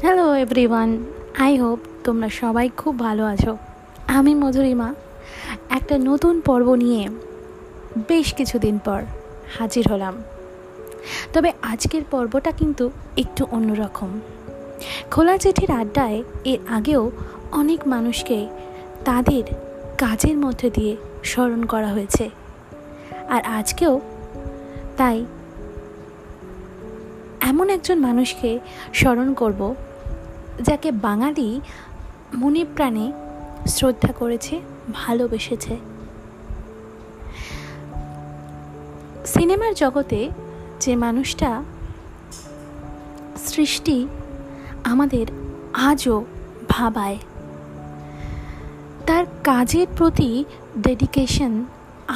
[0.00, 1.04] Hello everyone
[1.38, 3.56] I hope তোমরা সবাই খুব ভালো আছো।
[4.08, 4.94] আমি মধুরিমা।
[5.70, 7.08] একটা নতুন পর্ব নিয়ে
[8.08, 9.02] বেশ কিছুদিন পর
[9.58, 10.22] হাজির হলাম।
[11.32, 14.20] তবে আজকের পর্বটা কিন্তু একটু অন্যরকম।
[15.10, 17.10] খোলা চিঠির আড্ডায় এর আগেও
[17.52, 18.48] অনেক মানুষকে
[19.04, 19.44] তাদের
[19.98, 22.30] কাজের মধ্যে দিয়ে স্মরণ করা হয়েছে।
[23.28, 24.00] আর আজকেও
[24.96, 25.26] তাই
[27.50, 28.50] এমন একজন মানুষকে
[28.94, 29.60] স্মরণ করব
[30.60, 31.48] যাকে বাঙালি
[32.34, 33.06] মনে প্রাণে
[33.68, 34.54] শ্রদ্ধা করেছে,
[34.92, 35.74] ভালোবেসেছে।
[39.26, 40.20] সিনেমার জগতে
[40.80, 41.50] যে মানুষটা
[43.46, 43.96] সৃষ্টি
[44.84, 45.26] আমাদের
[45.90, 46.16] আজও
[46.68, 47.18] ভাবায়।
[49.06, 50.44] তার কাজের প্রতি
[50.82, 51.52] ডেডিকেশন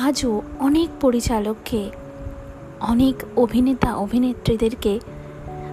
[0.06, 1.82] আজও অনেক পরিচালককে,
[2.80, 4.92] অনেক অভিনেতা, অভিনেত্রীদেরকে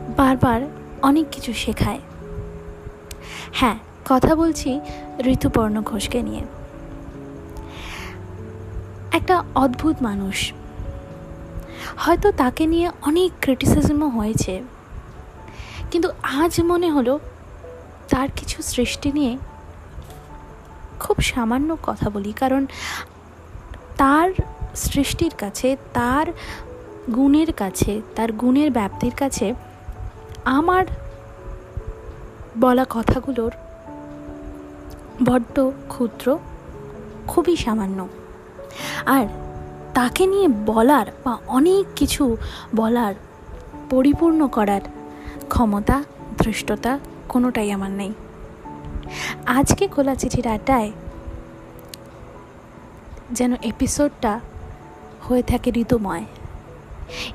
[0.09, 0.61] বারবার
[1.01, 1.99] অনেক কিছু শেখায়।
[3.53, 4.79] হ্যাঁ কথা বলছি
[5.25, 6.41] ঋতুপর্ণ ঘোষকে নিয়ে।
[9.13, 10.53] একটা অদ্ভুত মানুষ।
[11.97, 14.63] হয়তো তাকে নিয়ে অনেক ক্রিটিসিজমও হয়েছে।
[15.91, 17.19] কিন্তু আজ মনে হলো
[18.09, 19.37] তার কিছু সৃষ্টি নিয়ে
[20.99, 22.65] খুব সামান্য কথা বলি, কারণ
[23.97, 24.31] তার
[24.75, 26.27] সৃষ্টির কাছে, তার
[27.15, 29.53] গুণের কাছে, তার গুণের ব্যাপ্তির কাছে
[30.47, 30.85] আমার
[32.59, 33.51] বলা কথাগুলোর
[35.25, 36.39] বড্ড ক্ষুদ্র,
[37.27, 38.07] খুবই সামান্য।
[39.05, 39.27] আর
[39.93, 42.37] তাকে নিয়ে বলার বা অনেক কিছু
[42.75, 43.15] বলার,
[43.89, 44.81] পরিপূর্ণ করার
[45.49, 46.03] ক্ষমতা,
[46.37, 48.13] ধৃষ্টতা কোনোটাই আমার নেই।
[49.45, 50.91] আজকে খোলা চিঠির আড্ডায়
[53.31, 54.39] যেন এপিসোডটা
[55.27, 56.25] হয়ে থাকে ঋতুময়।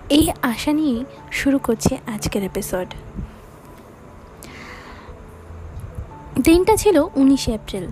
[0.09, 2.95] এই আশা নিয়েই শুরু করছি আজকের এপিসোড
[6.43, 7.87] দিনটা ছিল উনিশে এপ্রিল।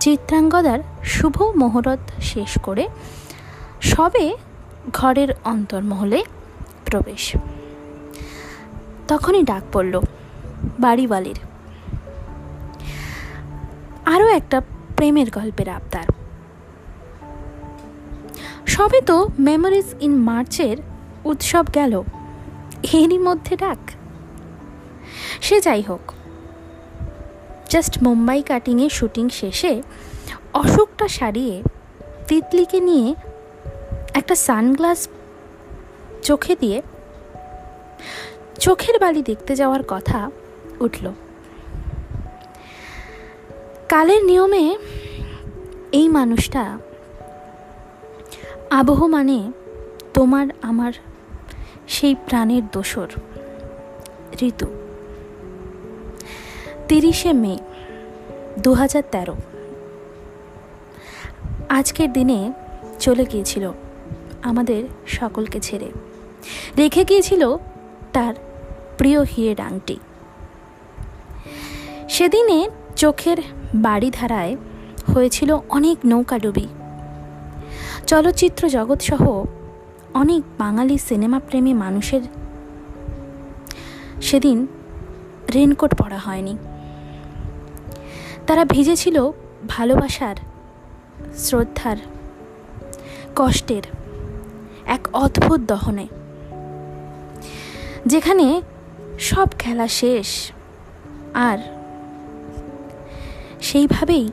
[0.00, 2.88] চিত্রাঙ্গদার শুভ মহরত শেষ করে
[3.80, 4.36] সবে
[4.92, 6.24] ঘরের অন্তর্মহলে
[6.84, 7.36] প্রবেশ।
[9.08, 10.00] তখনই ডাক পড়ল,
[10.80, 11.38] বাড়িওয়ালির।
[14.06, 14.60] আরও একটা
[14.96, 16.06] প্রেমের গল্পের আবদার।
[18.66, 20.76] সবে তো মেমোরিজ ইন মার্চের
[21.24, 22.02] উৎসব গেল।
[22.92, 23.78] এরই মধ্যে ডাক।
[25.40, 26.12] সে যাই হোক।
[27.68, 29.82] জাস্ট মুম্বাই কাটিংয়ে শুটিং শেষে
[30.52, 31.62] অশোকটা সারিয়ে
[32.28, 33.14] তিতলিকে নিয়ে
[34.14, 35.08] একটা সানগ্লাস
[36.22, 36.82] চোখে দিয়ে
[38.58, 40.30] চোখের বালি দেখতে যাওয়ার কথা
[40.80, 41.12] উঠল।
[43.88, 44.78] কালের নিয়মে
[45.92, 46.78] এই মানুষটা
[48.70, 49.52] আবহ মানে
[50.14, 50.92] তোমার, আমার
[51.90, 53.08] সেই প্রাণের দোসর।
[54.42, 54.66] ঋতু।
[56.88, 57.58] তিরিশে মে
[58.58, 59.36] দু হাজার তেরো।
[61.68, 62.52] আজকের দিনে
[63.00, 63.72] চলে গিয়েছিল
[64.42, 65.90] আমাদের সকলকে ছেড়ে।
[66.78, 67.56] রেখে গিয়েছিল
[68.12, 68.34] তার
[68.98, 69.96] প্রিয় হিরে ডাংটি
[72.08, 73.36] সেদিনে চোখের
[73.74, 74.56] বাড়ি ধারায়
[75.14, 76.66] হয়েছিল অনেক নৌকাডুবি।
[78.06, 79.44] চলচ্চিত্র জগৎসহ
[80.14, 82.20] অনেক বাঙালি সিনেমা প্রেমী মানুষের
[84.22, 84.66] সেদিন
[85.54, 86.56] রেনকোট পরা হয়নি।
[88.46, 89.30] তারা ভিজেছিল
[89.68, 90.36] ভালোবাসার,
[91.36, 91.96] শ্রদ্ধার,
[93.36, 93.82] কষ্টের
[94.86, 96.06] এক অদ্ভুত দহনে,
[98.06, 98.62] যেখানে
[99.18, 100.50] সব খেলা শেষ
[101.34, 101.58] আর
[103.60, 104.30] সেইভাবেই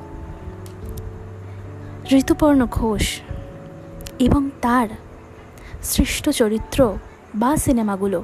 [2.11, 3.21] ঋতুপর্ণ ঘোষ
[4.19, 4.87] এবং তার
[5.87, 6.79] সৃষ্ট চরিত্র
[7.35, 8.23] বা সিনেমাগুলো।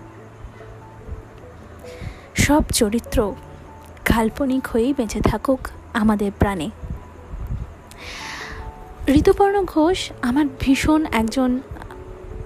[2.35, 3.35] সব চরিত্র
[4.06, 5.59] কাল্পনিক হয়েই বেঁচে থাকুক
[5.94, 6.69] আমাদের প্রাণে।
[9.07, 11.59] ঋতুপর্ণ ঘোষ আমার ভীষণ একজন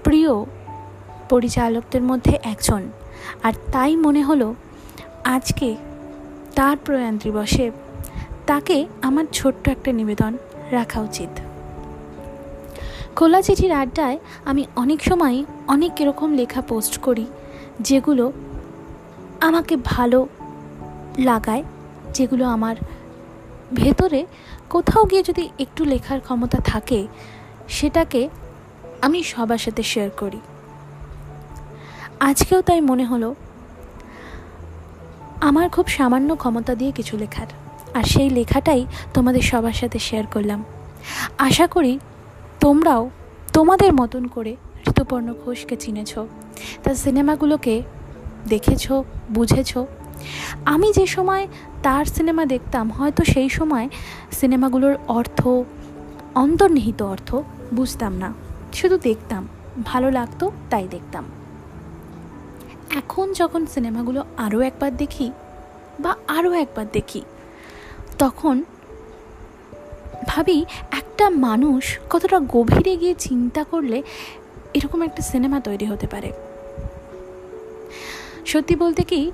[0.04, 0.30] প্রিয়
[1.28, 2.82] পরিচালকদের মধ্যে একজন।
[3.42, 4.54] আর তাই মনে হলো
[5.24, 5.76] আজকে
[6.54, 7.70] তার প্রয়াণ দিবসে
[8.46, 10.32] তাকে আমার ছোট্ট একটা নিবেদন
[10.70, 11.47] রাখা উচিত।
[13.18, 17.26] খোলা চিঠির আড্ডায় আমি অনেক সময় অনেক এরকম লেখা পোস্ট করি,
[17.80, 18.32] যেগুলো
[19.40, 20.28] আমাকে ভালো
[21.18, 21.64] লাগায়,
[22.14, 22.76] যেগুলো আমার
[23.72, 24.26] ভেতরে
[24.70, 27.06] কোথাও গিয়ে যদি একটু লেখার ক্ষমতা থাকে,
[27.68, 28.28] সেটাকে
[29.02, 30.40] আমি সবার সাথে শেয়ার করি।
[32.20, 33.34] আজকেও তাই মনে হলো,
[35.40, 37.48] আমার খুব সামান্য ক্ষমতা দিয়ে কিছু লেখার,
[37.94, 38.82] আর সেই লেখাটাই
[39.14, 40.60] তোমাদের সবার সাথে শেয়ার করলাম।
[41.38, 41.98] আশা করি
[42.60, 43.10] তোমরাও
[43.52, 44.56] তোমাদের মতন করে
[44.88, 46.18] ঋতুপর্ণ ঘোষকে চিনেছ।
[46.84, 47.82] তার সিনেমাগুলোকে
[48.48, 48.92] দেখেছ,
[49.30, 49.78] বুঝেছ।
[50.64, 51.48] আমি যে সময়
[51.82, 53.88] তার সিনেমা দেখতাম, হয়তো সেই সময়
[54.32, 55.48] সিনেমাগুলোর অর্থ,
[56.34, 57.36] অন্তর্নিহিত অর্থ
[57.74, 58.32] বুঝতাম না।
[58.72, 59.48] শুধু দেখতাম,
[59.84, 61.24] ভালো লাগতো তাই দেখতাম।
[62.96, 65.32] এখন যখন সিনেমাগুলো আরও একবার দেখি
[66.00, 67.22] বা আরও একবার দেখি,
[68.18, 68.64] তখন
[70.28, 70.64] ভাবি
[71.18, 74.02] একটা মানুষ কতটা গভীরে গিয়ে চিন্তা করলে
[74.74, 76.32] এরকম একটা সিনেমা তৈরি হতে পারে?
[78.46, 79.32] সত্যি বলতে কি,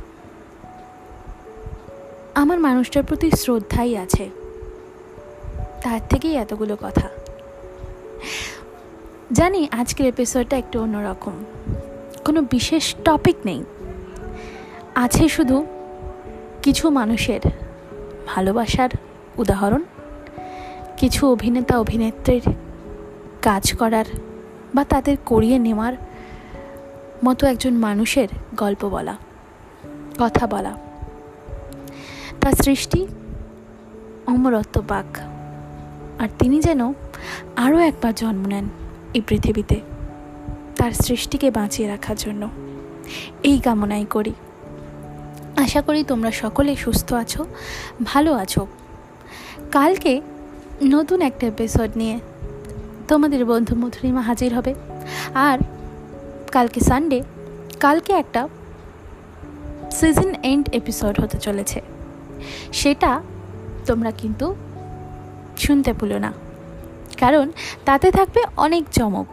[2.34, 4.30] আমার মানুষটার প্রতি শ্রদ্ধাই আছে।
[5.82, 7.08] তার থেকেই এতগুলো কথা।
[9.32, 11.44] জানি আজকের এপিসোডটা একটু অন্যরকম।
[12.24, 13.64] কোনো বিশেষ টপিক নেই।
[14.94, 15.66] আছে শুধু
[16.62, 17.40] কিছু মানুষের
[18.26, 18.90] ভালোবাসার
[19.36, 19.82] উদাহরণ।
[21.04, 22.42] কিছু অভিনেতা, অভিনেত্রীর
[23.42, 24.04] কাজ করার
[24.74, 25.92] বা তাদের করিয়ে নেওয়ার
[27.24, 29.16] মতো একজন মানুষের গল্প বলা,
[30.18, 30.76] কথা বলা।
[32.40, 33.06] তার সৃষ্টি
[34.26, 35.18] অমরত্ব পাক।
[36.18, 36.92] আর তিনি যেন
[37.56, 38.68] আরও একবার জন্ম নেন
[39.14, 39.80] এই পৃথিবীতে,
[40.76, 42.48] তার সৃষ্টিকে বাঁচিয়ে রাখার জন্য।
[43.42, 44.32] এই কামনাই করি।
[45.56, 47.44] আশা করি তোমরা সকলে সুস্থ আছো,
[48.04, 48.66] ভালো আছো।
[49.72, 50.20] কালকে
[50.84, 52.20] নতুন একটা এপিসোড নিয়ে
[53.08, 54.74] তোমাদের বন্ধু মধুরিমা হাজির হবে।
[55.34, 55.58] আর
[56.52, 57.22] কালকে সানডে
[57.80, 58.48] কালকে একটা
[59.90, 61.82] সিজন এন্ড এপিসোড হতে চলেছে।
[62.72, 63.22] সেটা
[63.86, 64.54] তোমরা কিন্তু
[65.58, 66.32] শুনতে ভুলো না।
[67.20, 67.50] কারণ
[67.84, 69.26] তাতে থাকবে অনেক চমক।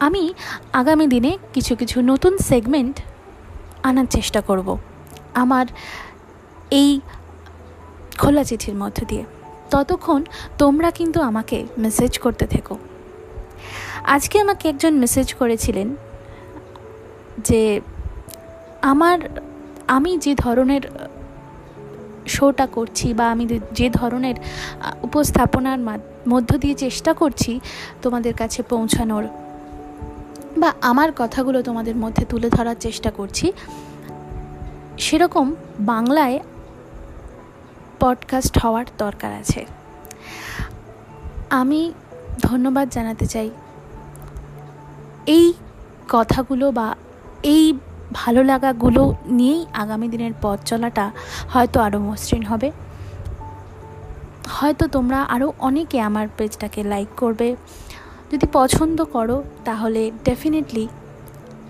[0.00, 0.34] আমি
[0.72, 3.00] আগামী দিনে কিছু কিছু নতুন সেগমেন্ট
[3.82, 4.78] আনার চেষ্টা করব
[5.34, 5.66] আমার
[6.70, 7.00] এই
[8.18, 9.24] খোলা চিঠির মধ্য দিয়ে।
[9.72, 10.20] ততক্ষণ
[10.58, 12.74] তোমরা কিন্তু আমাকে মেসেজ করতে থেকো।
[14.14, 15.88] আজকে আমাকে একজন মেসেজ করেছিলেন
[17.38, 17.62] যে
[18.92, 19.18] আমার,
[19.86, 20.84] আমি যে ধরনের
[22.26, 24.36] শোটা করছি বা আমি যে ধরনের
[25.02, 25.80] উপস্থাপনার
[26.28, 27.52] মধ্য দিয়ে চেষ্টা করছি
[28.02, 29.24] তোমাদের কাছে পৌঁছানোর
[30.56, 33.46] বা আমার কথাগুলো তোমাদের মধ্যে তুলে ধরার চেষ্টা করছি,
[34.98, 35.46] সেরকম
[35.80, 36.36] বাংলায়
[38.02, 39.66] পডকাস্ট হওয়ার দরকার আছে।
[41.50, 41.92] আমি
[42.42, 43.50] ধন্যবাদ জানাতে চাই।
[45.26, 45.52] এই
[46.08, 46.96] কথাগুলো বা
[47.42, 47.78] এই
[48.12, 51.12] ভালো লাগাগুলো নিয়েই আগামী দিনের পথ চলাটা
[51.52, 52.70] হয়তো আরও মসৃণ হবে।
[54.48, 57.56] হয়তো তোমরা আরও অনেকে আমার পেজটাকে লাইক করবে।
[58.32, 60.88] যদি পছন্দ করো, তাহলে ডেফিনেটলি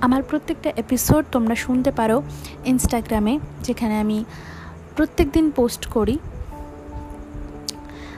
[0.00, 2.22] আমার প্রত্যেকটা এপিসোড তোমরা শুনতে পারো
[2.64, 4.24] ইনস্টাগ্রামে যেখানে আমি
[4.96, 6.18] প্রত্যেক দিন পোস্ট করি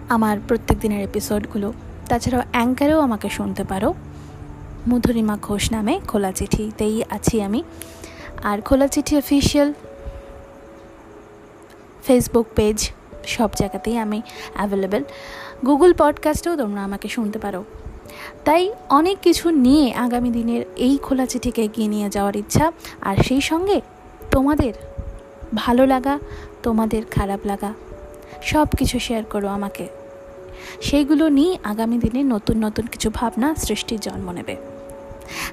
[0.08, 1.72] আমার প্রত্যেক দিনের এপিসোডগুলো।
[2.08, 3.94] তাছাড়াও অ্যাঙ্কারেও আমাকে শুনতে পারো।
[4.88, 7.62] মধুরিমা ঘোষ নামে খোলা চিঠিতেই আছি আমি।
[8.42, 9.72] আর খোলা চিঠি অফিসিয়াল
[12.04, 12.90] ফেসবুক পেজ
[13.26, 14.22] সব জায়গাতেই আমি
[14.54, 15.04] অ্যাভেলেবেল
[15.66, 17.64] গুগল পডকাস্টেও তোমরা আমাকে শুনতে পারো।
[18.44, 23.40] তাই অনেক কিছু নিয়ে আগামী দিনের এই খোলা চিঠিকে এগিয়ে নিয়ে যাওয়ার ইচ্ছা। আর সেই
[23.40, 23.80] সঙ্গে
[24.30, 24.72] তোমাদের
[25.54, 26.18] ভালো লাগা,
[26.62, 27.74] তোমাদের খারাপ লাগা
[28.42, 29.88] সব কিছু শেয়ার করো আমাকে।
[30.80, 34.56] সেইগুলো নিয়ে আগামী দিনে নতুন নতুন কিছু ভাবনা সৃষ্টির জন্ম নেবে।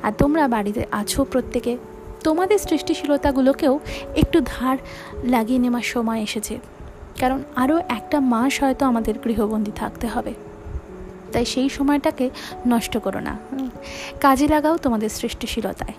[0.04, 1.78] আর তোমরা বাড়িতে আছো প্রত্যেকে,
[2.24, 3.80] তোমাদের সৃষ্টিশীলতাগুলোকেও
[4.16, 4.78] একটু ধার
[5.24, 6.60] লাগিয়ে নেওয়ার সময় এসেছে।
[7.20, 10.34] কারণ আরও একটা মাস হয়তো আমাদের গৃহবন্দী থাকতে হবে।
[11.32, 12.30] তাই সেই সময়টাকে
[12.68, 13.38] নষ্ট করো না।
[14.22, 15.94] কাজে লাগাও তোমাদের সৃষ্টিশীলতায়।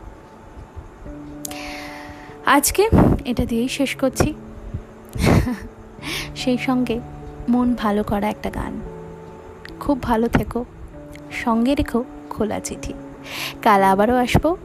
[2.46, 2.88] আজকে
[3.24, 4.34] এটা দিয়েই শেষ করছি।
[6.36, 7.00] সেই সঙ্গে
[7.48, 8.80] মন ভালো করা একটা গান।
[9.80, 10.64] খুব ভালো থেকো,
[11.44, 12.94] সঙ্গে রেখো খোলা চিঠি।
[13.62, 14.56] কাল আবারও আসব।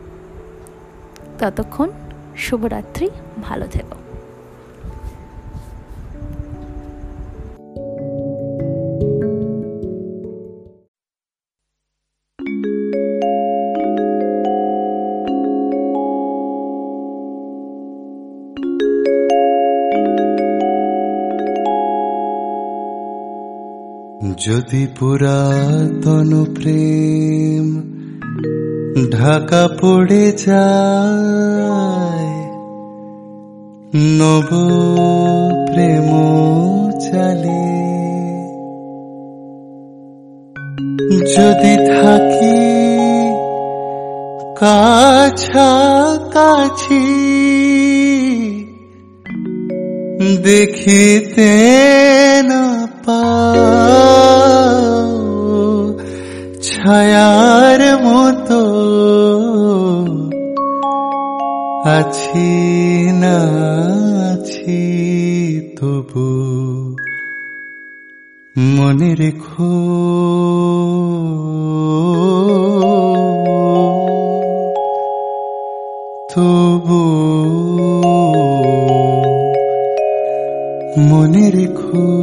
[1.40, 1.92] ততক্ষণ
[2.38, 3.10] শুভরাত্রি,
[3.44, 3.87] ভালো থেকো।
[24.38, 27.66] যদি পুরাতন প্রেম
[29.12, 32.32] ঢাকা পড়ে যায়
[34.20, 34.50] নব
[35.68, 36.10] প্রেম
[37.00, 37.64] চালে।
[41.34, 42.64] যদি থাকি
[44.60, 45.84] কাছাকাছি
[50.44, 51.52] দেখিতে
[56.88, 58.62] ছায়ার মতো
[61.84, 62.52] আছি
[63.12, 63.38] না
[64.32, 64.84] আছি
[65.80, 66.28] তবু
[68.58, 69.72] মনে রেখো।
[76.36, 77.02] তবু
[81.10, 82.17] মনে রেখো।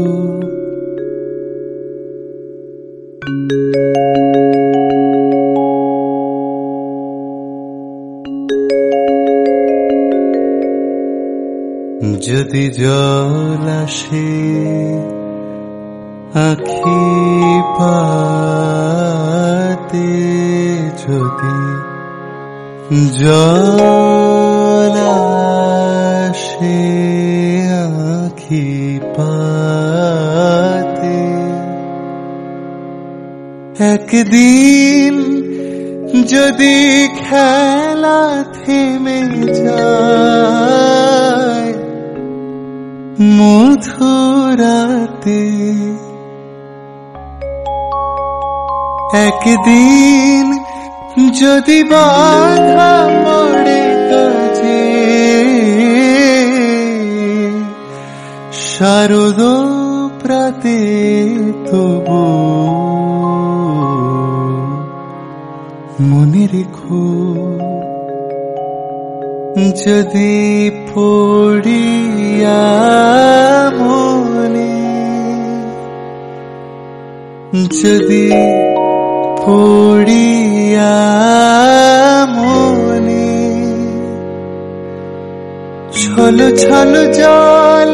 [12.03, 14.31] যদি জল আসে,
[16.49, 17.05] আখি
[17.79, 18.13] পাতে
[21.03, 21.61] যদি
[23.15, 24.97] জল
[26.27, 26.83] আসে,
[28.15, 28.69] আখি
[29.17, 31.21] পাতে
[33.93, 35.15] একদিন
[36.27, 38.23] যদি খেলা
[38.55, 39.23] থেমে
[39.59, 41.14] যায়
[43.21, 45.05] মধুরাতে।
[49.27, 50.45] একদিন
[51.41, 52.95] যদি বাধা
[53.25, 54.85] পড়ে কাজে
[58.53, 59.41] শারদ
[60.23, 60.79] প্রাতে
[61.67, 62.25] তবু
[66.01, 67.05] মনে রেখো
[69.85, 72.04] যদি পড়িয়া
[73.79, 74.73] মনে
[77.75, 78.27] যদি
[79.39, 80.97] পড়িয়া
[82.37, 83.31] মনে
[85.93, 87.93] ছল ছল জল